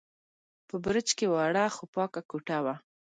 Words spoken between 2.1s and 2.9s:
کوټه وه.